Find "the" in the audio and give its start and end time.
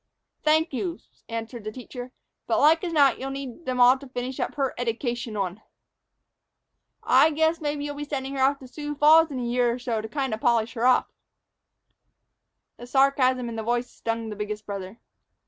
1.63-1.71, 12.77-12.87, 13.57-13.61, 14.29-14.35